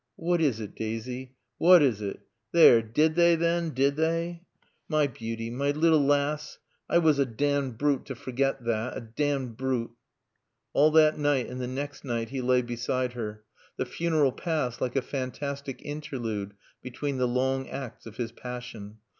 [0.15, 2.21] "What is it, Daasy what is it?
[2.53, 4.41] There, did they, then, did they?
[4.89, 6.57] My beauty my lil laass.
[6.89, 9.91] I I wuss a domned brute to forget tha, a domned brute."
[10.73, 13.43] All that night and the next night he lay beside her.
[13.77, 18.97] The funeral passed like a fantastic interlude between the long acts of his passion.